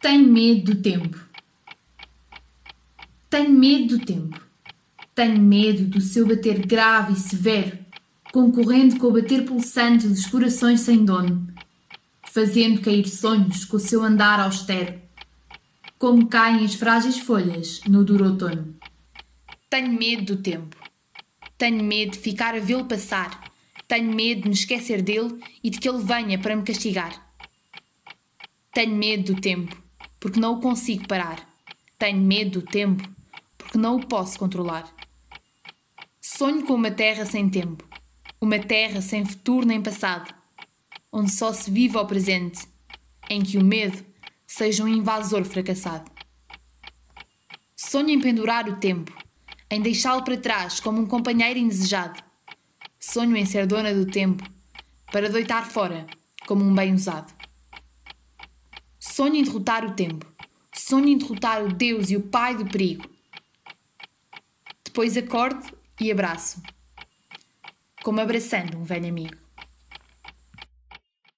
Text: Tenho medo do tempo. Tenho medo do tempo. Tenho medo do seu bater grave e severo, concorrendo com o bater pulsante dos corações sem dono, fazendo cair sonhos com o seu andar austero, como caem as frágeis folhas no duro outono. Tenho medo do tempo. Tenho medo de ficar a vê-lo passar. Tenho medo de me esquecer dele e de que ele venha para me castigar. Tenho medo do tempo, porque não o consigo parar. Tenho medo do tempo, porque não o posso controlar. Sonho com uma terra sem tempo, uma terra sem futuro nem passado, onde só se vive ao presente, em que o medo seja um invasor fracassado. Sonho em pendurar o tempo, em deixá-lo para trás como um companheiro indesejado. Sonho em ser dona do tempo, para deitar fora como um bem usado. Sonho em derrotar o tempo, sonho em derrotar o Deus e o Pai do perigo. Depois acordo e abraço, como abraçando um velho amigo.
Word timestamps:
Tenho 0.00 0.28
medo 0.28 0.74
do 0.74 0.80
tempo. 0.80 1.18
Tenho 3.28 3.50
medo 3.50 3.98
do 3.98 4.06
tempo. 4.06 4.40
Tenho 5.12 5.40
medo 5.40 5.86
do 5.86 6.00
seu 6.00 6.24
bater 6.24 6.64
grave 6.64 7.14
e 7.14 7.16
severo, 7.16 7.76
concorrendo 8.32 8.96
com 8.98 9.08
o 9.08 9.12
bater 9.12 9.44
pulsante 9.44 10.06
dos 10.06 10.24
corações 10.26 10.82
sem 10.82 11.04
dono, 11.04 11.52
fazendo 12.30 12.80
cair 12.80 13.08
sonhos 13.08 13.64
com 13.64 13.76
o 13.76 13.80
seu 13.80 14.04
andar 14.04 14.38
austero, 14.38 15.00
como 15.98 16.28
caem 16.28 16.64
as 16.64 16.76
frágeis 16.76 17.18
folhas 17.18 17.80
no 17.84 18.04
duro 18.04 18.26
outono. 18.26 18.76
Tenho 19.68 19.92
medo 19.92 20.36
do 20.36 20.42
tempo. 20.42 20.76
Tenho 21.58 21.82
medo 21.82 22.12
de 22.12 22.18
ficar 22.20 22.54
a 22.54 22.60
vê-lo 22.60 22.84
passar. 22.84 23.50
Tenho 23.88 24.14
medo 24.14 24.42
de 24.42 24.48
me 24.48 24.54
esquecer 24.54 25.02
dele 25.02 25.40
e 25.60 25.70
de 25.70 25.80
que 25.80 25.88
ele 25.88 26.04
venha 26.04 26.38
para 26.38 26.54
me 26.54 26.62
castigar. 26.62 27.26
Tenho 28.72 28.94
medo 28.94 29.34
do 29.34 29.40
tempo, 29.40 29.87
porque 30.20 30.40
não 30.40 30.54
o 30.54 30.60
consigo 30.60 31.06
parar. 31.06 31.46
Tenho 31.98 32.20
medo 32.20 32.60
do 32.60 32.66
tempo, 32.66 33.08
porque 33.56 33.78
não 33.78 33.96
o 33.96 34.06
posso 34.06 34.38
controlar. 34.38 34.88
Sonho 36.20 36.64
com 36.64 36.74
uma 36.74 36.90
terra 36.90 37.24
sem 37.24 37.48
tempo, 37.48 37.84
uma 38.40 38.58
terra 38.58 39.00
sem 39.00 39.24
futuro 39.24 39.66
nem 39.66 39.82
passado, 39.82 40.32
onde 41.12 41.32
só 41.32 41.52
se 41.52 41.70
vive 41.70 41.96
ao 41.96 42.06
presente, 42.06 42.66
em 43.28 43.42
que 43.42 43.58
o 43.58 43.64
medo 43.64 44.04
seja 44.46 44.84
um 44.84 44.88
invasor 44.88 45.44
fracassado. 45.44 46.10
Sonho 47.76 48.10
em 48.10 48.20
pendurar 48.20 48.68
o 48.68 48.76
tempo, 48.76 49.12
em 49.70 49.80
deixá-lo 49.80 50.22
para 50.22 50.36
trás 50.36 50.80
como 50.80 51.00
um 51.00 51.06
companheiro 51.06 51.58
indesejado. 51.58 52.22
Sonho 53.00 53.36
em 53.36 53.46
ser 53.46 53.66
dona 53.66 53.92
do 53.92 54.06
tempo, 54.06 54.44
para 55.12 55.28
deitar 55.28 55.66
fora 55.66 56.06
como 56.46 56.64
um 56.64 56.74
bem 56.74 56.94
usado. 56.94 57.37
Sonho 59.18 59.34
em 59.34 59.42
derrotar 59.42 59.84
o 59.84 59.94
tempo, 59.94 60.24
sonho 60.72 61.08
em 61.08 61.18
derrotar 61.18 61.64
o 61.64 61.72
Deus 61.72 62.08
e 62.08 62.16
o 62.16 62.22
Pai 62.22 62.54
do 62.54 62.64
perigo. 62.64 63.04
Depois 64.84 65.16
acordo 65.16 65.76
e 66.00 66.12
abraço, 66.12 66.62
como 68.04 68.20
abraçando 68.20 68.78
um 68.78 68.84
velho 68.84 69.08
amigo. 69.08 69.47